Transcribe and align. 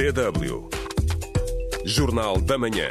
DW. 0.00 0.66
Jornal 1.84 2.40
da 2.40 2.56
Manhã. 2.56 2.88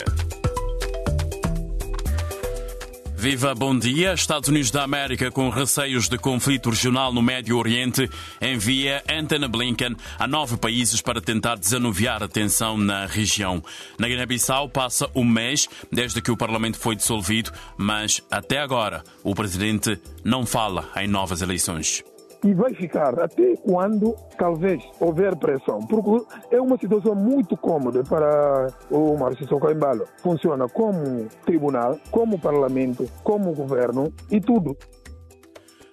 Viva, 3.16 3.56
bom 3.56 3.76
dia. 3.76 4.14
Estados 4.14 4.48
Unidos 4.48 4.70
da 4.70 4.84
América, 4.84 5.32
com 5.32 5.50
receios 5.50 6.08
de 6.08 6.20
conflito 6.20 6.70
regional 6.70 7.12
no 7.12 7.20
Médio 7.20 7.58
Oriente, 7.58 8.08
envia 8.40 9.04
Anthony 9.10 9.48
Blinken 9.48 9.96
a 10.20 10.28
nove 10.28 10.56
países 10.56 11.02
para 11.02 11.20
tentar 11.20 11.56
desanuviar 11.56 12.22
a 12.22 12.28
tensão 12.28 12.78
na 12.78 13.08
região. 13.08 13.64
Na 13.98 14.08
Guiné-Bissau 14.08 14.70
passa 14.70 15.10
um 15.16 15.26
mês 15.26 15.68
desde 15.92 16.22
que 16.22 16.30
o 16.30 16.38
Parlamento 16.38 16.78
foi 16.78 16.96
dissolvido, 16.96 17.52
mas 17.76 18.22
até 18.30 18.60
agora 18.60 19.04
o 19.24 19.34
presidente 19.34 20.00
não 20.24 20.46
fala 20.46 20.88
em 20.96 21.08
novas 21.08 21.42
eleições 21.42 22.04
e 22.44 22.54
vai 22.54 22.74
ficar 22.74 23.20
até 23.20 23.56
quando 23.58 24.16
talvez 24.38 24.82
houver 25.00 25.36
pressão, 25.36 25.80
porque 25.80 26.26
é 26.52 26.62
uma 26.62 26.78
situação 26.78 27.16
muito 27.16 27.58
cômoda 27.58 28.04
para 28.04 28.68
o 28.90 29.18
Márcio 29.18 29.48
Socoimbalo. 29.48 30.06
Funciona 30.22 30.68
como 30.68 31.28
tribunal, 31.46 32.00
como 32.12 32.40
parlamento, 32.40 33.10
como 33.24 33.54
governo 33.54 34.14
e 34.32 34.40
tudo. 34.40 34.78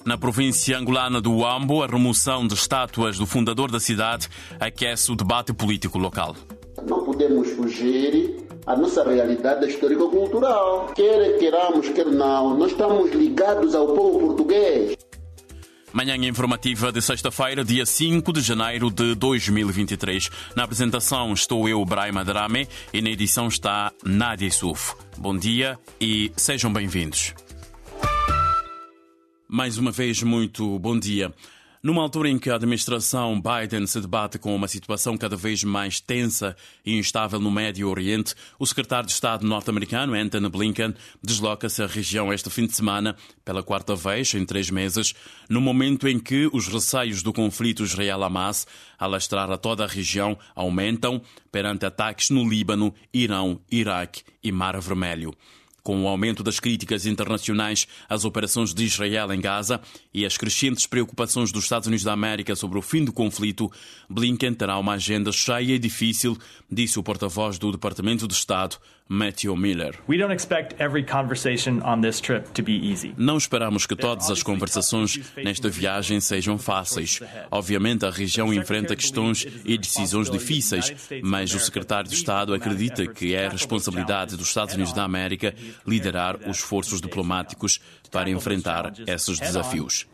Na 0.05 0.17
província 0.17 0.79
angolana 0.79 1.21
do 1.21 1.33
Uambo, 1.39 1.83
a 1.83 1.87
remoção 1.89 2.47
de 2.47 2.55
estátuas 2.55 3.19
do 3.19 3.27
fundador 3.27 3.73
da 3.73 3.81
cidade 3.81 4.29
aquece 4.61 5.11
o 5.11 5.17
debate 5.17 5.53
político 5.53 5.99
local. 5.99 6.37
Não 6.89 7.05
podemos 7.05 7.51
fugir 7.51 8.47
à 8.67 8.77
nossa 8.77 9.03
realidade 9.03 9.67
histórico-cultural. 9.67 10.93
Quer 10.95 11.39
queiramos, 11.39 11.89
quer 11.89 12.07
não, 12.07 12.57
nós 12.57 12.71
estamos 12.71 13.11
ligados 13.11 13.75
ao 13.75 13.89
povo 13.89 14.21
português. 14.21 14.97
Manhã 15.97 16.15
informativa 16.29 16.93
de 16.93 17.01
sexta-feira, 17.01 17.65
dia 17.65 17.87
5 17.87 18.31
de 18.31 18.43
janeiro 18.43 18.91
de 18.91 19.15
2023. 19.15 20.29
Na 20.55 20.65
apresentação 20.65 21.33
estou 21.33 21.67
eu, 21.67 21.83
Braima 21.87 22.23
Darame, 22.23 22.69
e 22.93 23.01
na 23.01 23.09
edição 23.09 23.49
está 23.49 23.91
Nádia 24.05 24.51
Suf. 24.51 24.95
Bom 25.17 25.35
dia 25.35 25.79
e 25.99 26.31
sejam 26.37 26.71
bem-vindos. 26.71 27.33
Mais 29.49 29.79
uma 29.79 29.91
vez, 29.91 30.23
muito 30.23 30.79
bom 30.79 30.99
dia. 30.99 31.33
Numa 31.87 32.03
altura 32.03 32.29
em 32.29 32.37
que 32.37 32.51
a 32.51 32.57
administração 32.57 33.41
Biden 33.41 33.87
se 33.87 34.01
debate 34.01 34.41
com 34.41 34.53
uma 34.57 34.67
situação 34.67 35.17
cada 35.17 35.37
vez 35.37 35.63
mais 35.63 36.01
tensa 36.01 36.57
e 36.85 36.99
instável 36.99 37.39
no 37.39 37.49
Médio 37.49 37.89
Oriente, 37.89 38.35
o 38.59 38.67
secretário 38.67 39.07
de 39.07 39.13
Estado 39.13 39.47
norte-americano, 39.47 40.13
Anthony 40.13 40.49
Blinken, 40.49 40.95
desloca-se 41.23 41.81
à 41.85 41.87
região 41.87 42.33
este 42.33 42.51
fim 42.51 42.67
de 42.67 42.75
semana, 42.75 43.15
pela 43.45 43.63
quarta 43.63 43.95
vez 43.95 44.35
em 44.35 44.45
três 44.45 44.69
meses, 44.69 45.15
no 45.49 45.61
momento 45.61 46.09
em 46.09 46.19
que 46.19 46.51
os 46.53 46.67
receios 46.67 47.23
do 47.23 47.33
conflito 47.33 47.85
Israel-Hamas 47.85 48.67
alastrar 48.99 49.49
a 49.53 49.57
toda 49.57 49.85
a 49.85 49.87
região 49.87 50.37
aumentam 50.57 51.23
perante 51.53 51.87
ataques 51.87 52.31
no 52.31 52.49
Líbano, 52.49 52.93
Irão, 53.15 53.61
Iraque 53.71 54.25
e 54.43 54.51
Mar 54.51 54.77
Vermelho 54.81 55.33
com 55.87 56.03
o 56.03 56.09
aumento 56.09 56.43
das 56.43 56.59
críticas 56.59 57.07
internacionais 57.07 57.87
às 58.09 58.25
operações 58.25 58.75
de 58.75 58.83
Israel 58.83 59.33
em 59.33 59.41
Gaza 59.41 59.81
e 60.13 60.27
as 60.27 60.37
crescentes 60.37 60.85
preocupações 60.85 61.53
dos 61.53 61.63
Estados 61.63 61.87
Unidos 61.87 62.03
da 62.03 62.13
América 62.13 62.57
sobre 62.57 62.77
o 62.77 62.83
fim 62.83 63.05
do 63.05 63.13
conflito, 63.13 63.71
Blinken 64.11 64.53
terá 64.53 64.77
uma 64.81 64.95
agenda 64.95 65.31
cheia 65.31 65.75
e 65.75 65.79
difícil, 65.79 66.37
disse 66.69 66.99
o 66.99 67.05
porta-voz 67.05 67.57
do 67.57 67.71
Departamento 67.71 68.27
de 68.27 68.35
Estado, 68.35 68.79
Matthew 69.09 69.57
Miller. 69.57 69.95
Não 73.17 73.37
esperamos 73.37 73.87
que 73.87 73.95
todas 73.95 74.31
as 74.31 74.43
conversações 74.43 75.21
nesta 75.37 75.69
viagem 75.69 76.21
sejam 76.21 76.59
fáceis. 76.59 77.21
Obviamente, 77.51 78.05
a 78.05 78.11
região 78.11 78.53
enfrenta 78.53 78.97
questões 78.97 79.47
e 79.65 79.79
decisões 79.79 80.31
difíceis, 80.31 80.93
mas 81.23 81.55
o 81.55 81.61
secretário 81.61 82.09
de 82.09 82.17
Estado 82.17 82.55
acredita 82.55 83.07
que 83.07 83.35
é 83.35 83.49
responsabilidade 83.49 84.37
dos 84.37 84.49
Estados 84.49 84.75
Unidos 84.75 84.93
da 84.93 85.05
América 85.05 85.55
liderar 85.87 86.37
os 86.49 86.59
esforços 86.59 87.01
diplomáticos 87.01 87.81
para 88.11 88.31
enfrentar 88.31 88.93
esses 89.07 89.39
desafios. 89.39 90.07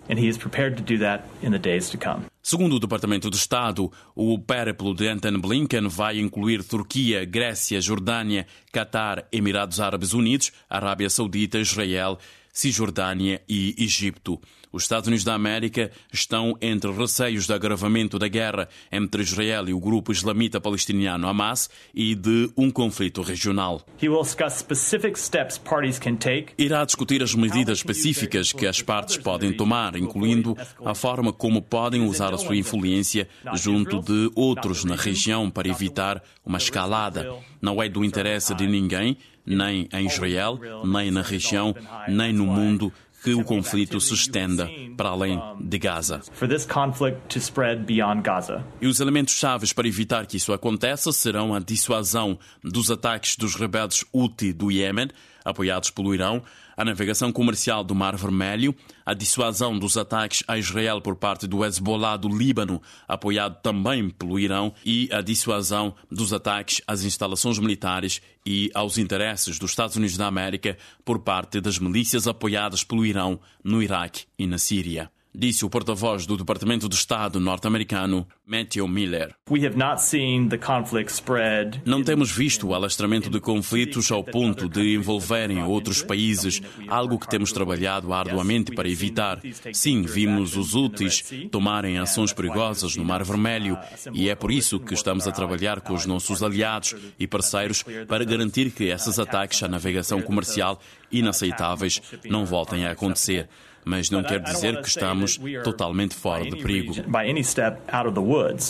Segundo 2.53 2.77
o 2.77 2.79
Departamento 2.79 3.31
de 3.31 3.37
Estado, 3.39 3.91
o 4.15 4.39
périplo 4.39 4.95
de 4.95 5.09
Anthony 5.09 5.39
Blinken 5.39 5.89
vai 5.89 6.19
incluir 6.19 6.63
Turquia, 6.63 7.25
Grécia, 7.25 7.81
Jordânia, 7.81 8.47
Catar, 8.71 9.27
Emirados 9.33 9.81
Árabes 9.81 10.13
Unidos, 10.13 10.53
Arábia 10.69 11.09
Saudita, 11.09 11.59
Israel, 11.59 12.19
Cisjordânia 12.53 13.41
e 13.49 13.75
Egito. 13.83 14.39
Os 14.73 14.85
Estados 14.85 15.07
Unidos 15.07 15.25
da 15.25 15.35
América 15.35 15.91
estão 16.11 16.57
entre 16.61 16.91
receios 16.91 17.47
de 17.47 17.53
agravamento 17.53 18.19
da 18.19 18.27
guerra 18.27 18.69
entre 18.91 19.23
Israel 19.23 19.69
e 19.69 19.75
o 19.75 19.79
grupo 19.79 20.13
islamita 20.13 20.61
palestiniano 20.61 21.29
Hamas 21.29 21.69
e 21.95 22.15
de 22.15 22.51
um 22.57 22.71
conflito 22.71 23.21
regional. 23.21 23.87
Irá 26.57 26.85
discutir 26.87 27.23
as 27.23 27.35
medidas 27.35 27.79
específicas 27.79 28.53
que 28.53 28.67
as 28.67 28.81
partes 28.81 29.19
podem 29.19 29.53
tomar, 29.53 29.95
incluindo 29.95 30.57
a 30.85 30.95
forma 30.95 31.33
como 31.33 31.61
podem 31.61 32.03
usar 32.03 32.33
a 32.33 32.39
sua 32.39 32.57
influência 32.57 33.29
junto 33.55 34.01
de 34.01 34.31
outros 34.35 34.85
na 34.85 34.97
região 34.97 35.51
para 35.51 35.69
evitar 35.69 36.23
uma 36.45 36.57
escalada. 36.59 37.31
Não 37.61 37.83
é 37.83 37.89
do 37.89 38.05
interesse 38.05 38.55
de 38.55 38.67
ninguém, 38.67 39.19
nem 39.45 39.89
em 39.93 40.07
Israel, 40.07 40.59
nem 40.85 41.11
na 41.11 41.23
região, 41.23 41.75
nem 42.09 42.33
no 42.33 42.47
mundo, 42.47 42.93
que 43.23 43.35
o 43.35 43.45
conflito 43.45 44.01
se 44.01 44.15
estenda 44.15 44.69
para 44.97 45.11
além 45.11 45.41
de 45.61 45.79
Gaza. 45.79 46.21
E 48.81 48.87
os 48.87 49.01
elementos 49.01 49.35
chaves 49.35 49.73
para 49.73 49.87
evitar 49.87 50.27
que 50.27 50.37
isso 50.37 50.53
aconteça 50.53 51.13
serão 51.13 51.55
a 51.55 51.61
dissuasão 51.61 52.39
dos 52.63 52.91
ataques 52.91 53.37
dos 53.37 53.55
rebeldes 53.55 54.05
Houthi 54.13 54.53
do 54.53 54.71
Iêmen, 54.71 55.09
apoiados 55.45 55.91
pelo 55.91 56.15
Irão, 56.15 56.43
a 56.77 56.85
navegação 56.85 57.33
comercial 57.33 57.85
do 57.85 57.95
Mar 57.95 58.17
Vermelho, 58.17 58.75
a 59.05 59.15
dissuasão 59.15 59.79
dos 59.79 59.97
ataques 59.97 60.43
a 60.49 60.59
Israel 60.59 61.01
por 61.01 61.17
parte 61.17 61.47
do 61.47 61.65
Hezbollah 61.65 62.17
do 62.17 62.29
Líbano, 62.29 62.81
apoiado 63.07 63.61
também 63.63 64.11
pelo 64.11 64.39
Irão, 64.39 64.73
e 64.85 65.09
a 65.13 65.21
dissuasão 65.21 65.95
dos 66.11 66.33
ataques 66.33 66.81
às 66.87 67.05
instalações 67.05 67.59
militares 67.59 68.21
e 68.45 68.71
aos 68.75 68.99
interesses 68.99 69.59
dos 69.59 69.71
Estados 69.71 69.97
Unidos 69.97 70.17
da 70.17 70.27
América 70.27 70.77
por 71.05 71.21
parte 71.21 71.61
das 71.61 71.79
milícias 71.79 72.27
apoiadas 72.27 72.83
pelo 72.85 73.07
Irão 73.07 73.41
no 73.63 73.83
Iraque 73.83 74.25
e 74.39 74.47
na 74.47 74.59
Síria 74.59 75.11
disse 75.35 75.65
o 75.65 75.71
porta-voz 75.71 76.27
do 76.27 76.37
Departamento 76.37 76.89
de 76.89 76.95
Estado 76.95 77.41
norte-americano, 77.41 78.27
Matthew 78.47 78.87
Miller. 78.87 79.35
Não 81.87 82.03
temos 82.03 82.31
visto 82.31 82.69
o 82.69 82.75
alastramento 82.75 83.31
de 83.31 83.41
conflitos 83.41 84.11
ao 84.13 84.23
ponto 84.23 84.69
de 84.69 84.95
envolverem 84.95 85.63
outros 85.63 86.03
países, 86.03 86.61
algo 86.87 87.19
que 87.19 87.29
temos 87.29 87.51
trabalhado 87.51 88.13
arduamente 88.13 88.73
para 88.73 88.89
evitar. 88.89 89.41
Sim, 89.73 90.03
vimos 90.03 90.57
os 90.57 90.75
úteis 90.75 91.25
tomarem 91.51 91.99
ações 91.99 92.33
perigosas 92.33 92.97
no 92.97 93.05
Mar 93.05 93.25
Vermelho 93.25 93.79
e 94.13 94.29
é 94.29 94.35
por 94.35 94.51
isso 94.51 94.79
que 94.79 94.95
estamos 94.95 95.27
a 95.27 95.33
trabalhar 95.33 95.81
com 95.81 95.95
os 95.95 96.05
nossos 96.05 96.43
aliados 96.43 96.95
e 97.19 97.27
parceiros 97.27 97.85
para 98.07 98.25
garantir 98.25 98.71
que 98.71 98.85
esses 98.85 99.19
ataques 99.19 99.63
à 99.63 99.69
navegação 99.69 100.21
comercial 100.21 100.79
inaceitáveis 101.11 102.01
não 102.29 102.45
voltem 102.45 102.87
a 102.87 102.91
acontecer 102.91 103.49
mas 103.85 104.11
não 104.11 104.23
quer 104.23 104.41
dizer 104.41 104.81
que 104.81 104.89
estamos 104.89 105.39
totalmente 105.65 106.15
fora 106.15 106.45
de 106.45 106.57
perigo. 106.57 106.95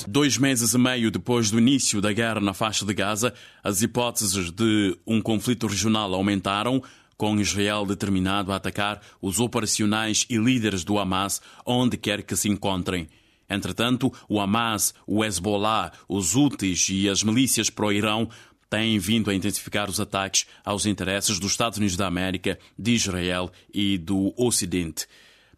Dois 0.09 0.39
meses 0.39 0.75
e 0.75 0.79
meio 0.79 1.11
depois 1.11 1.51
do 1.51 1.59
início 1.59 2.01
da 2.01 2.13
guerra 2.13 2.41
na 2.41 2.55
faixa 2.55 2.85
de 2.85 2.95
Gaza, 2.95 3.35
as 3.63 3.83
hipóteses 3.83 4.51
de 4.51 4.97
um 5.07 5.21
conflito 5.21 5.67
regional 5.67 6.15
aumentaram 6.15 6.83
com 7.17 7.39
Israel 7.39 7.87
determinado 7.87 8.53
a 8.53 8.57
atacar 8.57 9.01
os 9.21 9.39
operacionais 9.39 10.27
e 10.29 10.37
líderes 10.39 10.83
do 10.83 10.99
Hamas 10.99 11.41
onde 11.65 11.97
quer 11.97 12.23
que 12.23 12.35
se 12.35 12.49
encontrem. 12.49 13.09
Entretanto, 13.49 14.13
o 14.29 14.41
Hamas, 14.41 14.95
o 15.07 15.23
Hezbollah, 15.23 15.93
os 16.09 16.35
Houthis 16.35 16.89
e 16.89 17.09
as 17.09 17.23
milícias 17.23 17.69
pró-Irão 17.69 18.29
têm 18.73 18.99
vindo 18.99 19.31
a 19.31 19.35
intensificar 19.35 19.91
os 19.91 20.01
ataques 20.01 20.47
aos 20.65 20.87
interesses 20.87 21.39
dos 21.39 21.51
Estados 21.51 21.77
Unidos 21.77 21.95
da 21.95 22.07
América, 22.07 22.59
de 22.79 22.93
Israel 22.93 23.53
e 23.73 23.99
do 23.99 24.33
Ocidente. 24.35 25.07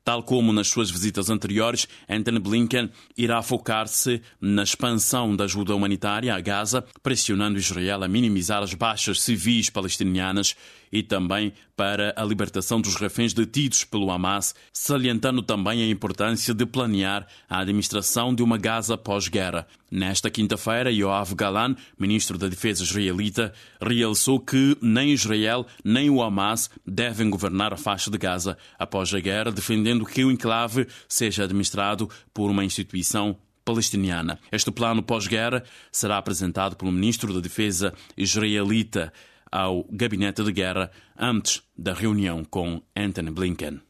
Tal 0.03 0.21
como 0.25 0.53
nas 0.53 0.67
suas 0.67 0.91
visitas 0.91 1.31
anteriores, 1.31 1.87
Anthony 2.09 2.41
Blinken 2.41 2.91
irá 3.17 3.41
focar-se 3.41 4.21
na 4.41 4.65
expansão 4.65 5.35
da 5.37 5.45
ajuda 5.45 5.77
humanitária 5.77 6.35
a 6.35 6.41
Gaza, 6.41 6.85
pressionando 7.05 7.57
Israel 7.57 8.03
a 8.03 8.09
minimizar 8.09 8.65
as 8.65 8.75
baixas 8.75 9.23
civis 9.23 9.71
palestinianas 9.71 10.57
e 10.95 11.03
também 11.03 11.53
para 11.77 12.15
a 12.17 12.25
libertação 12.25 12.81
dos 12.81 12.95
reféns 12.95 13.35
detidos 13.35 13.83
pelo 13.83 14.13
Hamas, 14.13 14.55
salientando 14.73 15.43
também 15.43 15.83
a 15.83 15.89
importância 15.89 16.55
de 16.55 16.65
planear 16.65 17.27
a 17.51 17.59
administração 17.59 18.33
de 18.33 18.45
uma 18.45 18.57
Gaza 18.57 18.97
pós-guerra. 18.97 19.67
Nesta 19.91 20.31
quinta-feira, 20.31 20.93
Yoav 20.93 21.35
Galan, 21.35 21.75
ministro 21.99 22.39
da 22.39 22.47
Defesa 22.47 22.85
israelita, 22.85 23.53
realçou 23.83 24.39
que 24.39 24.79
nem 24.81 25.13
Israel 25.13 25.67
nem 25.85 26.09
o 26.09 26.23
Hamas 26.23 26.71
devem 26.87 27.29
governar 27.29 27.73
a 27.73 27.77
faixa 27.77 28.09
de 28.09 28.17
Gaza 28.17 28.57
após 28.79 29.13
a 29.13 29.19
guerra, 29.19 29.51
defendendo 29.51 30.07
que 30.07 30.25
o 30.25 30.31
enclave 30.31 30.87
seja 31.09 31.43
administrado 31.43 32.09
por 32.33 32.49
uma 32.53 32.65
instituição 32.65 33.37
palestiniana. 33.65 34.39
Este 34.53 34.71
plano 34.71 35.03
pós-guerra 35.03 35.65
será 35.91 36.19
apresentado 36.19 36.77
pelo 36.77 36.93
ministro 36.93 37.33
da 37.33 37.41
Defesa 37.41 37.93
israelita 38.17 39.13
ao 39.55 39.87
gabinete 39.89 40.43
de 40.43 40.53
guerra 40.53 40.91
antes 41.17 41.63
da 41.79 41.95
reunião 41.95 42.45
com 42.45 42.83
Anthony 42.97 43.31
Blinken. 43.31 43.81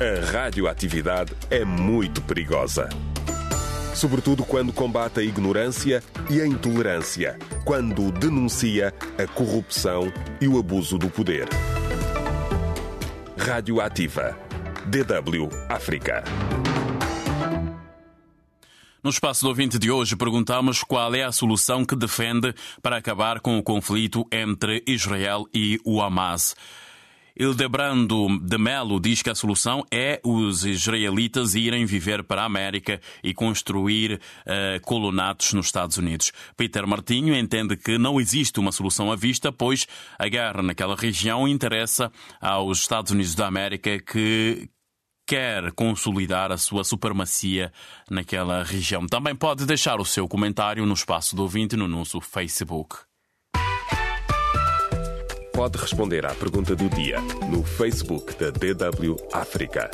A 0.00 0.30
radioatividade 0.32 1.34
é 1.50 1.66
muito 1.66 2.22
perigosa. 2.22 2.88
Sobretudo 3.94 4.42
quando 4.42 4.72
combate 4.72 5.20
a 5.20 5.22
ignorância 5.22 6.02
e 6.30 6.40
a 6.40 6.46
intolerância, 6.46 7.38
quando 7.64 8.10
denuncia 8.10 8.94
a 9.22 9.26
corrupção 9.26 10.10
e 10.40 10.48
o 10.48 10.58
abuso 10.58 10.96
do 10.96 11.10
poder. 11.10 11.46
Radioativa. 13.36 14.34
DW 14.86 15.48
África. 15.68 16.24
No 19.06 19.10
espaço 19.10 19.42
do 19.42 19.50
ouvinte 19.50 19.78
de 19.78 19.88
hoje, 19.88 20.16
perguntamos 20.16 20.82
qual 20.82 21.14
é 21.14 21.22
a 21.22 21.30
solução 21.30 21.84
que 21.84 21.94
defende 21.94 22.52
para 22.82 22.96
acabar 22.96 23.38
com 23.38 23.56
o 23.56 23.62
conflito 23.62 24.26
entre 24.32 24.82
Israel 24.84 25.46
e 25.54 25.78
o 25.84 26.02
Hamas. 26.02 26.56
Hildebrando 27.38 28.26
de 28.40 28.58
Melo 28.58 28.98
diz 28.98 29.22
que 29.22 29.30
a 29.30 29.34
solução 29.36 29.84
é 29.92 30.20
os 30.24 30.64
israelitas 30.64 31.54
irem 31.54 31.86
viver 31.86 32.24
para 32.24 32.42
a 32.42 32.46
América 32.46 33.00
e 33.22 33.32
construir 33.32 34.14
uh, 34.14 34.80
colonatos 34.82 35.52
nos 35.52 35.66
Estados 35.66 35.98
Unidos. 35.98 36.32
Peter 36.56 36.84
Martinho 36.84 37.36
entende 37.36 37.76
que 37.76 37.98
não 37.98 38.20
existe 38.20 38.58
uma 38.58 38.72
solução 38.72 39.12
à 39.12 39.14
vista, 39.14 39.52
pois 39.52 39.86
a 40.18 40.26
guerra 40.26 40.62
naquela 40.64 40.96
região 40.96 41.46
interessa 41.46 42.10
aos 42.40 42.80
Estados 42.80 43.12
Unidos 43.12 43.36
da 43.36 43.46
América 43.46 44.00
que 44.00 44.68
quer 45.26 45.72
consolidar 45.72 46.52
a 46.52 46.56
sua 46.56 46.84
supremacia 46.84 47.72
naquela 48.10 48.62
região. 48.62 49.06
Também 49.06 49.34
pode 49.34 49.66
deixar 49.66 50.00
o 50.00 50.04
seu 50.04 50.28
comentário 50.28 50.86
no 50.86 50.94
espaço 50.94 51.34
do 51.34 51.42
ouvinte 51.42 51.76
no 51.76 51.88
nosso 51.88 52.20
Facebook 52.20 52.96
pode 55.56 55.78
responder 55.78 56.26
à 56.26 56.34
pergunta 56.34 56.76
do 56.76 56.86
dia 56.90 57.18
no 57.50 57.64
Facebook 57.64 58.34
da 58.34 58.50
DW 58.50 59.16
África. 59.32 59.90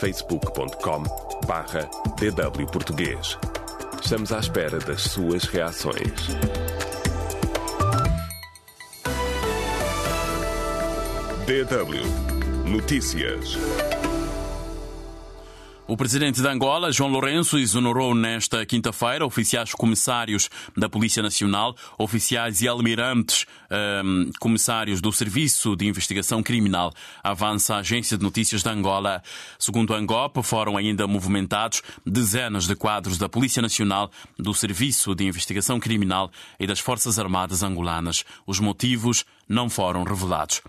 facebook.com 0.00 1.04
barra 1.46 1.88
DW 2.18 2.66
Português. 2.66 3.38
Estamos 4.02 4.32
à 4.32 4.40
espera 4.40 4.80
das 4.80 5.02
suas 5.02 5.44
reações. 5.44 6.10
DW 11.46 12.68
Notícias. 12.68 13.56
O 15.88 15.96
presidente 15.96 16.42
de 16.42 16.48
Angola, 16.48 16.90
João 16.90 17.08
Lourenço, 17.10 17.56
exonerou 17.56 18.12
nesta 18.12 18.66
quinta-feira 18.66 19.24
oficiais 19.24 19.72
comissários 19.72 20.50
da 20.76 20.88
Polícia 20.88 21.22
Nacional, 21.22 21.76
oficiais 21.96 22.60
e 22.60 22.66
almirantes 22.66 23.46
um, 24.04 24.32
comissários 24.40 25.00
do 25.00 25.12
Serviço 25.12 25.76
de 25.76 25.86
Investigação 25.86 26.42
Criminal. 26.42 26.92
Avança 27.22 27.76
a 27.76 27.78
Agência 27.78 28.18
de 28.18 28.24
Notícias 28.24 28.64
de 28.64 28.68
Angola. 28.68 29.22
Segundo 29.60 29.94
a 29.94 29.98
Angop, 29.98 30.42
foram 30.42 30.76
ainda 30.76 31.06
movimentados 31.06 31.82
dezenas 32.04 32.66
de 32.66 32.74
quadros 32.74 33.16
da 33.16 33.28
Polícia 33.28 33.62
Nacional, 33.62 34.10
do 34.36 34.52
Serviço 34.52 35.14
de 35.14 35.22
Investigação 35.22 35.78
Criminal 35.78 36.32
e 36.58 36.66
das 36.66 36.80
Forças 36.80 37.16
Armadas 37.16 37.62
angolanas. 37.62 38.24
Os 38.44 38.58
motivos 38.58 39.24
não 39.48 39.70
foram 39.70 40.02
revelados. 40.02 40.62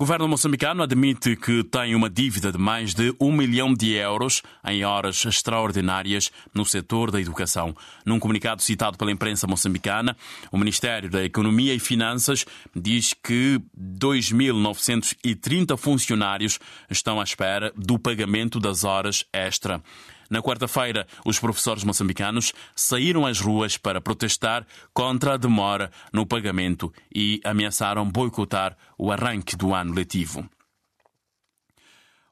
O 0.00 0.02
governo 0.02 0.26
moçambicano 0.26 0.82
admite 0.82 1.36
que 1.36 1.62
tem 1.62 1.94
uma 1.94 2.08
dívida 2.08 2.50
de 2.50 2.56
mais 2.56 2.94
de 2.94 3.14
um 3.20 3.30
milhão 3.30 3.74
de 3.74 3.92
euros 3.92 4.40
em 4.66 4.82
horas 4.82 5.26
extraordinárias 5.26 6.32
no 6.54 6.64
setor 6.64 7.10
da 7.10 7.20
educação. 7.20 7.76
Num 8.02 8.18
comunicado 8.18 8.62
citado 8.62 8.96
pela 8.96 9.12
imprensa 9.12 9.46
moçambicana, 9.46 10.16
o 10.50 10.56
Ministério 10.56 11.10
da 11.10 11.22
Economia 11.22 11.74
e 11.74 11.78
Finanças 11.78 12.46
diz 12.74 13.12
que 13.12 13.60
2.930 13.78 15.76
funcionários 15.76 16.58
estão 16.88 17.20
à 17.20 17.22
espera 17.22 17.70
do 17.76 17.98
pagamento 17.98 18.58
das 18.58 18.84
horas 18.84 19.26
extra. 19.30 19.82
Na 20.30 20.40
quarta-feira, 20.40 21.08
os 21.24 21.40
professores 21.40 21.82
moçambicanos 21.82 22.52
saíram 22.76 23.26
às 23.26 23.40
ruas 23.40 23.76
para 23.76 24.00
protestar 24.00 24.64
contra 24.94 25.34
a 25.34 25.36
demora 25.36 25.90
no 26.12 26.24
pagamento 26.24 26.92
e 27.12 27.40
ameaçaram 27.42 28.08
boicotar 28.08 28.76
o 28.96 29.10
arranque 29.10 29.56
do 29.56 29.74
ano 29.74 29.92
letivo. 29.92 30.48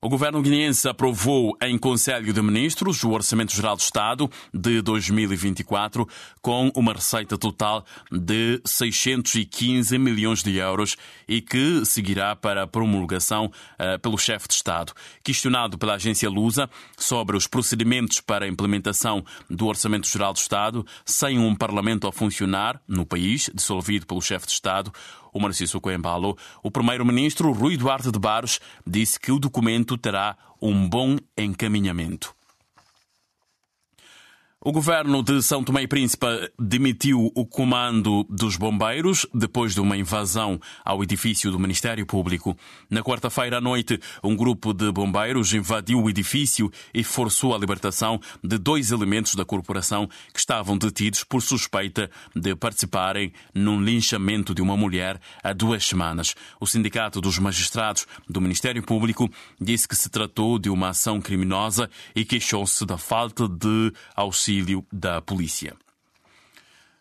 O 0.00 0.08
governo 0.08 0.40
guineense 0.40 0.88
aprovou 0.88 1.56
em 1.60 1.76
Conselho 1.76 2.32
de 2.32 2.40
Ministros 2.40 3.02
o 3.02 3.10
Orçamento 3.10 3.52
Geral 3.52 3.74
do 3.74 3.80
Estado 3.80 4.30
de 4.54 4.80
2024 4.80 6.08
com 6.40 6.70
uma 6.76 6.92
receita 6.92 7.36
total 7.36 7.84
de 8.08 8.62
615 8.64 9.98
milhões 9.98 10.40
de 10.40 10.56
euros 10.56 10.96
e 11.26 11.40
que 11.40 11.84
seguirá 11.84 12.36
para 12.36 12.64
promulgação 12.64 13.46
uh, 13.46 13.98
pelo 13.98 14.16
chefe 14.16 14.46
de 14.46 14.54
Estado. 14.54 14.92
Questionado 15.20 15.76
pela 15.76 15.94
agência 15.94 16.30
Lusa 16.30 16.70
sobre 16.96 17.36
os 17.36 17.48
procedimentos 17.48 18.20
para 18.20 18.44
a 18.44 18.48
implementação 18.48 19.24
do 19.50 19.66
Orçamento 19.66 20.06
Geral 20.06 20.32
do 20.32 20.38
Estado 20.38 20.86
sem 21.04 21.40
um 21.40 21.56
parlamento 21.56 22.06
a 22.06 22.12
funcionar 22.12 22.80
no 22.86 23.04
país, 23.04 23.50
dissolvido 23.52 24.06
pelo 24.06 24.22
chefe 24.22 24.46
de 24.46 24.52
Estado, 24.52 24.92
o 25.32 25.40
Marciso 25.40 25.80
Coembalo, 25.80 26.36
o 26.62 26.70
primeiro-ministro 26.70 27.52
Rui 27.52 27.76
Duarte 27.76 28.10
de 28.10 28.18
Barros 28.18 28.60
disse 28.86 29.20
que 29.20 29.30
o 29.30 29.38
documento 29.38 29.87
terá 29.96 30.36
um 30.60 30.88
bom 30.88 31.16
encaminhamento. 31.36 32.34
O 34.60 34.72
governo 34.72 35.22
de 35.22 35.40
São 35.40 35.62
Tomé 35.62 35.82
e 35.82 35.86
Príncipe 35.86 36.26
demitiu 36.58 37.30
o 37.32 37.46
comando 37.46 38.24
dos 38.24 38.56
bombeiros 38.56 39.24
depois 39.32 39.72
de 39.72 39.80
uma 39.80 39.96
invasão 39.96 40.60
ao 40.84 41.00
edifício 41.00 41.52
do 41.52 41.60
Ministério 41.60 42.04
Público. 42.04 42.58
Na 42.90 43.00
quarta-feira 43.00 43.58
à 43.58 43.60
noite, 43.60 44.00
um 44.20 44.34
grupo 44.34 44.74
de 44.74 44.90
bombeiros 44.90 45.54
invadiu 45.54 46.02
o 46.02 46.10
edifício 46.10 46.72
e 46.92 47.04
forçou 47.04 47.54
a 47.54 47.58
libertação 47.58 48.20
de 48.42 48.58
dois 48.58 48.90
elementos 48.90 49.36
da 49.36 49.44
corporação 49.44 50.08
que 50.32 50.40
estavam 50.40 50.76
detidos 50.76 51.22
por 51.22 51.40
suspeita 51.40 52.10
de 52.34 52.56
participarem 52.56 53.32
num 53.54 53.80
linchamento 53.80 54.52
de 54.52 54.60
uma 54.60 54.76
mulher 54.76 55.20
há 55.40 55.52
duas 55.52 55.86
semanas. 55.86 56.34
O 56.60 56.66
Sindicato 56.66 57.20
dos 57.20 57.38
Magistrados 57.38 58.08
do 58.28 58.40
Ministério 58.40 58.82
Público 58.82 59.30
disse 59.60 59.86
que 59.86 59.94
se 59.94 60.08
tratou 60.08 60.58
de 60.58 60.68
uma 60.68 60.88
ação 60.88 61.20
criminosa 61.20 61.88
e 62.12 62.24
queixou-se 62.24 62.84
da 62.84 62.98
falta 62.98 63.48
de 63.48 63.92
auxílio 64.16 64.47
auxílio 64.48 64.82
da 64.90 65.20
polícia. 65.20 65.76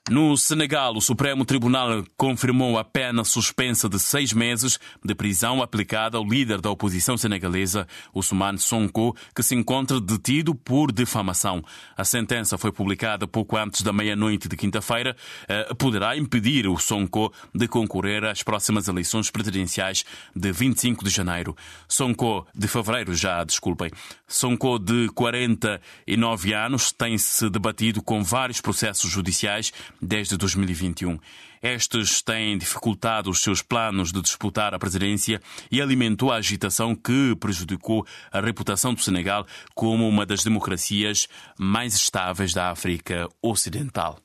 No 0.10 0.38
Senegal, 0.38 0.96
o 0.96 1.02
Supremo 1.02 1.44
Tribunal 1.44 2.02
confirmou 2.16 2.80
a 2.80 2.84
pena 2.86 3.26
suspensa 3.26 3.90
de 3.90 4.00
seis 4.00 4.32
meses 4.32 4.80
de 5.04 5.14
prisão 5.14 5.62
aplicada 5.62 6.18
ao 6.18 6.24
líder 6.24 6.62
da 6.62 6.72
oposição 6.72 7.18
senegalesa, 7.18 7.86
Ousmane 8.14 8.58
Sonko, 8.58 9.14
que 9.36 9.44
se 9.44 9.54
encontra 9.54 10.00
detido 10.00 10.56
por 10.56 10.94
difamação. 10.94 11.62
A 11.98 12.06
sentença 12.06 12.58
foi 12.58 12.72
publicada 12.72 13.28
pouco 13.28 13.58
antes 13.58 13.82
da 13.82 13.92
meia-noite 13.92 14.48
de 14.48 14.56
quinta-feira. 14.56 15.14
Eh, 15.46 15.74
poderá 15.78 16.16
impedir 16.16 16.68
o 16.68 16.78
Sonko 16.78 17.34
de 17.54 17.68
concorrer 17.68 18.24
às 18.24 18.42
próximas 18.42 18.88
eleições 18.88 19.30
presidenciais 19.30 20.06
de 20.34 20.54
25 20.54 21.04
de 21.04 21.10
janeiro. 21.10 21.54
Sonko, 21.86 22.48
de 22.56 22.70
fevereiro 22.70 23.14
já, 23.14 23.44
desculpem. 23.44 23.92
Sonko, 24.26 24.80
de 24.80 25.10
49 25.10 26.54
anos, 26.54 26.94
tem-se 26.94 27.50
debatido 27.50 28.02
com 28.02 28.24
vários 28.24 28.62
processos 28.62 29.12
judiciais 29.12 29.74
desde 30.01 30.38
2021. 30.38 31.20
Estes 31.62 32.22
têm 32.22 32.58
dificultado 32.58 33.30
os 33.30 33.42
seus 33.42 33.62
planos 33.62 34.12
de 34.12 34.22
disputar 34.22 34.74
a 34.74 34.80
presidência 34.80 35.42
e 35.72 35.82
alimentou 35.82 36.32
a 36.32 36.36
agitação 36.36 36.96
que 36.96 37.36
prejudicou 37.39 38.06
a 38.32 38.39
reputação 38.39 38.94
do 38.94 39.01
Senegal 39.01 39.46
como 39.74 40.08
uma 40.08 40.25
das 40.25 40.44
democracias 40.44 41.27
mais 41.58 41.96
estáveis 41.96 42.54
da 42.54 42.70
África 42.70 43.27
Ocidental. 43.42 44.20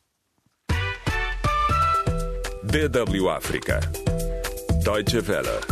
DW 2.62 3.28
África. 3.28 3.80
Deutsche 4.84 5.18
Welle. 5.18 5.71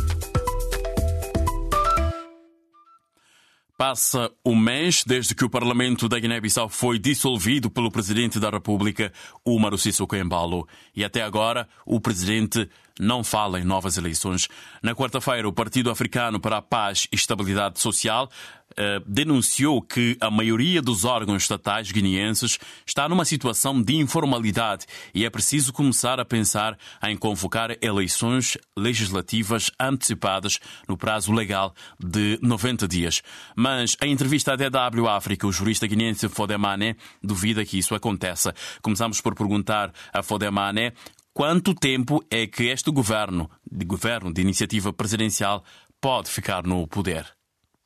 Passa 3.81 4.31
um 4.45 4.55
mês 4.55 5.05
desde 5.07 5.35
que 5.35 5.43
o 5.43 5.49
Parlamento 5.49 6.07
da 6.07 6.19
Guiné-Bissau 6.19 6.69
foi 6.69 6.99
dissolvido 6.99 7.71
pelo 7.71 7.91
Presidente 7.91 8.39
da 8.39 8.51
República, 8.51 9.11
Umaru 9.43 9.79
Sissoko 9.79 10.15
Embalo. 10.15 10.69
E 10.95 11.03
até 11.03 11.23
agora, 11.23 11.67
o 11.87 11.99
Presidente 11.99 12.69
não 13.01 13.25
fala 13.25 13.59
em 13.59 13.65
novas 13.65 13.97
eleições. 13.97 14.49
Na 14.83 14.95
quarta-feira, 14.95 15.49
o 15.49 15.53
Partido 15.53 15.91
Africano 15.91 16.39
para 16.39 16.59
a 16.59 16.63
Paz 16.63 17.09
e 17.11 17.17
Estabilidade 17.17 17.81
Social 17.81 18.29
uh, 18.73 19.03
denunciou 19.07 19.81
que 19.81 20.17
a 20.21 20.31
maioria 20.31 20.83
dos 20.83 21.05
órgãos 21.05 21.43
estatais 21.43 21.91
guineenses 21.91 22.59
está 22.87 23.09
numa 23.09 23.25
situação 23.25 23.81
de 23.81 23.97
informalidade 23.97 24.87
e 25.15 25.25
é 25.25 25.31
preciso 25.31 25.73
começar 25.73 26.21
a 26.21 26.25
pensar 26.25 26.79
em 27.03 27.17
convocar 27.17 27.77
eleições 27.81 28.57
legislativas 28.77 29.71
antecipadas 29.79 30.59
no 30.89 30.97
prazo 30.97 31.33
legal 31.33 31.75
de 31.99 32.39
90 32.43 32.87
dias. 32.87 33.23
Mas 33.57 33.97
a 34.01 34.07
entrevista 34.07 34.53
à 34.53 34.57
DW 34.57 35.09
África, 35.09 35.47
o 35.47 35.53
jurista 35.53 35.87
guineense 35.87 36.29
Fodemane 36.29 36.97
duvida 37.23 37.65
que 37.65 37.79
isso 37.79 37.95
aconteça. 37.95 38.55
Começamos 38.83 39.21
por 39.21 39.35
perguntar 39.35 39.93
a 40.13 40.23
Fodemane 40.23 40.93
quanto 41.33 41.75
tempo 41.75 42.23
é 42.31 42.47
que 42.47 42.65
este 42.65 42.91
governo, 42.91 43.51
de 43.71 43.85
governo 43.85 44.33
de 44.33 44.41
iniciativa 44.43 44.93
presidencial, 44.93 45.65
pode 46.01 46.31
ficar 46.31 46.67
no 46.67 46.87
poder? 46.87 47.40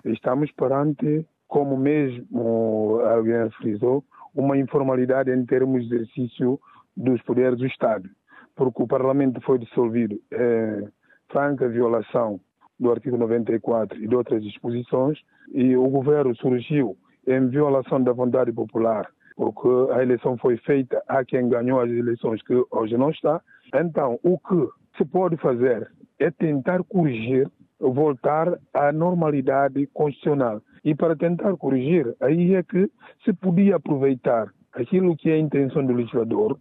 Estamos 0.04 0.50
perante, 0.52 1.26
como 1.48 1.76
mesmo 1.76 3.00
alguém 3.00 3.50
frisou, 3.58 4.04
uma 4.34 4.58
informalidade 4.58 5.30
em 5.30 5.44
termos 5.46 5.88
de 5.88 5.94
exercício 5.94 6.60
dos 6.96 7.22
poderes 7.22 7.58
do 7.58 7.66
Estado, 7.66 8.08
porque 8.54 8.82
o 8.82 8.86
Parlamento 8.86 9.40
foi 9.40 9.58
dissolvido 9.58 10.20
em 10.32 10.88
franca 11.28 11.68
violação 11.68 12.40
do 12.78 12.90
artigo 12.90 13.16
94 13.16 14.02
e 14.02 14.08
de 14.08 14.14
outras 14.14 14.42
disposições, 14.42 15.18
e 15.52 15.76
o 15.76 15.88
governo 15.88 16.34
surgiu 16.36 16.96
em 17.26 17.48
violação 17.48 18.02
da 18.02 18.12
vontade 18.12 18.52
popular, 18.52 19.08
porque 19.36 19.68
a 19.92 20.02
eleição 20.02 20.36
foi 20.36 20.56
feita 20.58 21.02
a 21.08 21.24
quem 21.24 21.48
ganhou 21.48 21.80
as 21.80 21.90
eleições, 21.90 22.42
que 22.42 22.54
hoje 22.70 22.96
não 22.96 23.10
está. 23.10 23.40
Então, 23.74 24.18
o 24.22 24.38
que 24.38 24.68
se 24.96 25.04
pode 25.04 25.36
fazer 25.38 25.90
é 26.18 26.30
tentar 26.30 26.82
corrigir, 26.84 27.48
voltar 27.92 28.58
à 28.72 28.92
normalidade 28.92 29.86
constitucional. 29.92 30.62
E 30.84 30.94
para 30.94 31.16
tentar 31.16 31.56
corrigir, 31.56 32.14
aí 32.20 32.54
é 32.54 32.62
que 32.62 32.90
se 33.24 33.32
podia 33.32 33.76
aproveitar 33.76 34.48
aquilo 34.72 35.16
que 35.16 35.30
é 35.30 35.34
a 35.34 35.38
intenção 35.38 35.84
do 35.84 35.92
legislador, 35.92 36.58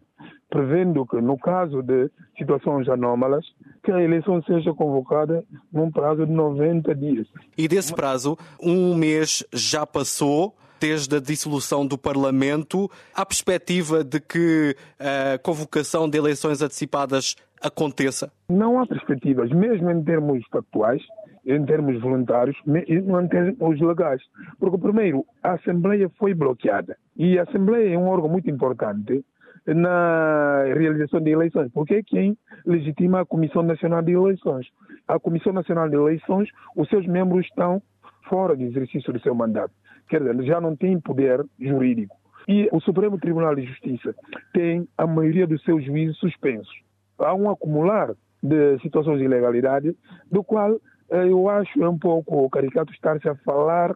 prevendo 0.50 1.06
que, 1.06 1.20
no 1.20 1.38
caso 1.38 1.82
de 1.82 2.10
situações 2.38 2.88
anómalas, 2.88 3.46
que 3.84 3.92
a 3.92 4.02
eleição 4.02 4.42
seja 4.44 4.74
convocada 4.74 5.44
num 5.72 5.92
prazo 5.92 6.26
de 6.26 6.32
90 6.32 6.96
dias. 6.96 7.28
E 7.58 7.68
desse 7.68 7.94
prazo, 7.94 8.38
um 8.62 8.96
mês 8.96 9.44
já 9.52 9.86
passou 9.86 10.56
desde 10.84 11.16
a 11.16 11.20
dissolução 11.22 11.88
do 11.88 11.98
Parlamento. 11.98 12.92
Há 13.16 13.26
perspectiva 13.26 14.04
de 14.04 14.20
que 14.20 14.76
a 15.00 15.38
convocação 15.38 16.10
de 16.10 16.18
eleições 16.18 16.62
antecipadas 16.62 17.38
aconteça? 17.62 18.30
Não 18.50 18.78
há 18.78 18.86
perspectivas, 18.86 19.50
mesmo 19.52 19.90
em 19.90 20.04
termos 20.04 20.46
factuais, 20.52 21.02
em 21.46 21.64
termos 21.64 22.02
voluntários, 22.02 22.58
não 22.66 23.22
em 23.22 23.28
termos 23.30 23.80
legais. 23.80 24.22
Porque, 24.60 24.78
primeiro, 24.78 25.26
a 25.42 25.54
Assembleia 25.54 26.12
foi 26.20 26.34
bloqueada. 26.34 26.98
E 27.16 27.40
a 27.40 27.44
Assembleia 27.44 27.96
é 27.96 27.98
um 27.98 28.10
órgão 28.10 28.28
muito 28.28 28.50
importante 28.50 29.24
na 29.66 30.66
realização 30.66 31.22
de 31.22 31.32
eleições, 31.32 31.72
porque 31.74 31.96
é 31.96 32.04
quem 32.04 32.38
legitima 32.66 33.22
a 33.22 33.26
Comissão 33.26 33.64
Nacional 33.64 34.02
de 34.02 34.12
Eleições. 34.12 34.68
A 35.08 35.18
Comissão 35.18 35.54
Nacional 35.54 35.88
de 35.88 35.96
Eleições, 35.96 36.50
os 36.76 36.90
seus 36.90 37.08
membros 37.08 37.46
estão 37.46 37.82
fora 38.28 38.54
do 38.54 38.64
exercício 38.64 39.14
do 39.14 39.22
seu 39.22 39.34
mandato. 39.34 39.72
Quer 40.14 40.20
dizer, 40.20 40.44
já 40.44 40.62
não 40.62 40.76
tem 40.76 41.00
poder 41.00 41.44
jurídico. 41.60 42.16
E 42.48 42.70
o 42.72 42.80
Supremo 42.80 43.18
Tribunal 43.18 43.56
de 43.56 43.66
Justiça 43.66 44.14
tem 44.54 44.88
a 44.96 45.08
maioria 45.08 45.48
dos 45.48 45.64
seus 45.64 45.84
juízes 45.84 46.16
suspensos. 46.18 46.72
Há 47.18 47.34
um 47.34 47.50
acumular 47.50 48.14
de 48.44 48.78
situações 48.84 49.18
de 49.18 49.26
ilegalidade, 49.26 49.98
do 50.32 50.44
qual 50.44 50.80
eh, 51.10 51.28
eu 51.28 51.50
acho 51.50 51.84
é 51.84 51.90
um 51.90 51.98
pouco 51.98 52.48
caricato 52.52 52.94
estar-se 52.94 53.28
a 53.28 53.34
falar 53.38 53.96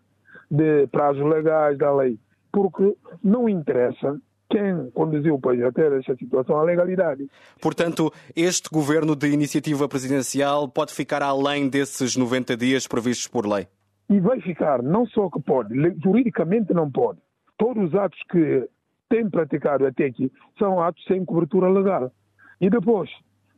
de 0.49 0.87
prazos 0.87 1.23
legais 1.23 1.77
da 1.77 1.93
lei, 1.93 2.17
porque 2.51 2.95
não 3.23 3.47
interessa 3.47 4.19
quem 4.49 4.89
conduziu 4.95 5.35
o 5.35 5.39
país 5.39 5.61
até 5.61 5.99
esta 5.99 6.15
situação 6.15 6.57
a 6.57 6.63
legalidade. 6.63 7.29
Portanto, 7.61 8.11
este 8.35 8.69
governo 8.71 9.15
de 9.15 9.27
iniciativa 9.27 9.87
presidencial 9.87 10.67
pode 10.67 10.95
ficar 10.95 11.21
além 11.21 11.69
desses 11.69 12.15
90 12.15 12.57
dias 12.57 12.87
previstos 12.87 13.27
por 13.27 13.45
lei? 13.45 13.67
E 14.09 14.19
vai 14.19 14.39
ficar, 14.41 14.81
não 14.81 15.05
só 15.05 15.29
que 15.29 15.41
pode, 15.41 15.73
juridicamente 16.01 16.73
não 16.73 16.89
pode. 16.89 17.19
Todos 17.57 17.89
os 17.89 17.95
atos 17.95 18.19
que 18.29 18.67
tem 19.09 19.29
praticado 19.29 19.85
até 19.85 20.05
aqui 20.05 20.31
são 20.57 20.81
atos 20.81 21.03
sem 21.05 21.25
cobertura 21.25 21.69
legal. 21.69 22.11
E 22.59 22.69
depois 22.69 23.09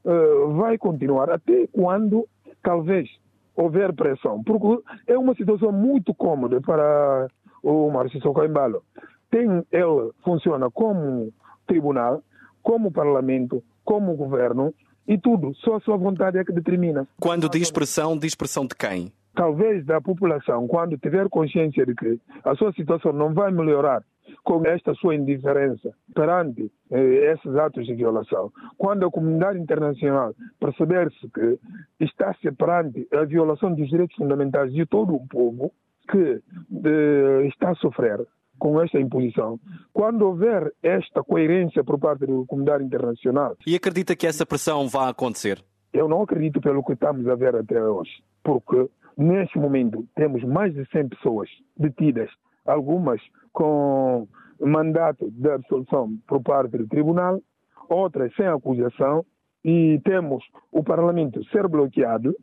uh, 0.04 0.54
vai 0.54 0.78
continuar 0.78 1.30
até 1.30 1.68
quando 1.68 2.28
talvez 2.64 3.08
houver 3.56 3.94
pressão, 3.94 4.44
porque 4.44 4.84
é 5.08 5.18
uma 5.18 5.36
situação 5.36 5.72
muito 5.72 6.14
cômoda 6.14 6.62
para 6.62 7.28
o 7.62 7.90
Márcio 7.92 8.22
Socoimbalo. 8.22 8.84
Tem, 9.30 9.48
ele 9.72 10.12
funciona 10.24 10.72
como 10.72 11.32
tribunal, 11.68 12.24
como 12.64 12.92
parlamento, 12.92 13.64
como 13.84 14.16
governo 14.16 14.74
e 15.08 15.18
tudo, 15.18 15.54
só 15.56 15.76
a 15.76 15.80
sua 15.82 15.98
vontade 15.98 16.38
é 16.38 16.44
que 16.44 16.52
determina. 16.52 17.08
Quando 17.20 17.50
diz 17.50 17.72
pressão, 17.72 18.18
diz 18.18 18.36
pressão 18.36 18.66
de 18.66 18.76
quem? 18.76 19.12
Talvez 19.40 19.86
da 19.86 20.02
população, 20.02 20.68
quando 20.68 20.98
tiver 20.98 21.30
consciência 21.30 21.86
de 21.86 21.96
que 21.96 22.20
a 22.44 22.56
sua 22.56 22.74
situação 22.74 23.14
não 23.14 23.34
vai 23.34 23.50
melhorar 23.54 24.04
com 24.44 24.66
esta 24.66 24.94
sua 24.96 25.16
indiferença 25.16 25.94
perante 26.14 26.70
eh, 26.92 27.32
esses 27.32 27.56
atos 27.56 27.86
de 27.86 27.94
violação. 27.94 28.52
Quando 28.78 29.06
a 29.06 29.10
comunidade 29.10 29.58
internacional 29.58 30.36
perceber-se 30.60 31.30
que 31.30 31.58
está-se 32.02 32.52
perante 32.52 33.08
a 33.14 33.24
violação 33.24 33.74
dos 33.74 33.88
direitos 33.90 34.18
fundamentais 34.18 34.74
de 34.74 34.86
todo 34.86 35.16
o 35.16 35.26
povo 35.26 35.72
que 36.12 36.42
eh, 36.86 37.48
está 37.48 37.70
a 37.70 37.76
sofrer 37.76 38.20
com 38.58 38.82
esta 38.82 39.00
imposição, 39.00 39.58
quando 39.94 40.24
houver 40.24 40.70
esta 40.84 41.24
coerência 41.24 41.82
por 41.82 41.98
parte 41.98 42.26
da 42.26 42.46
comunidade 42.46 42.84
internacional. 42.84 43.56
E 43.66 43.74
acredita 43.74 44.18
que 44.18 44.28
essa 44.28 44.46
pressão 44.46 44.90
vai 44.90 45.10
acontecer? 45.10 45.64
Eu 45.94 46.10
não 46.10 46.24
acredito 46.24 46.60
pelo 46.60 46.84
que 46.84 46.92
estamos 46.92 47.26
a 47.26 47.36
ver 47.36 47.56
até 47.56 47.82
hoje, 47.82 48.22
porque 48.44 48.90
neste 49.20 49.60
momento 49.60 50.08
temos 50.16 50.44
mais 50.44 50.74
de 50.74 50.86
100 50.90 51.10
pessoas 51.10 51.50
detidas, 51.78 52.30
algumas 52.66 53.22
com 53.52 54.28
mandato 54.60 55.30
de 55.32 55.50
absolução 55.50 56.18
por 56.28 56.42
parte 56.42 56.78
do 56.78 56.88
tribunal, 56.88 57.42
outras 57.90 58.34
sem 58.36 58.48
acusação, 58.48 59.26
e 59.64 60.00
temos 60.06 60.44
o 60.72 60.84
parlamento 60.84 61.44
ser 61.50 61.68
bloqueado 61.68 62.34